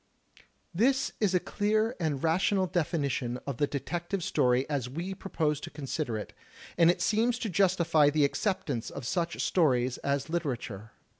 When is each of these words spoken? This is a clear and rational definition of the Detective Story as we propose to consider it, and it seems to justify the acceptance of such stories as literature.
This 0.73 1.11
is 1.19 1.35
a 1.35 1.39
clear 1.39 1.95
and 1.99 2.23
rational 2.23 2.65
definition 2.65 3.37
of 3.45 3.57
the 3.57 3.67
Detective 3.67 4.23
Story 4.23 4.67
as 4.67 4.89
we 4.89 5.13
propose 5.13 5.59
to 5.59 5.69
consider 5.69 6.17
it, 6.17 6.33
and 6.75 6.89
it 6.89 7.03
seems 7.03 7.37
to 7.37 7.49
justify 7.49 8.09
the 8.09 8.25
acceptance 8.25 8.89
of 8.89 9.05
such 9.05 9.39
stories 9.43 9.99
as 9.99 10.27
literature. 10.27 10.89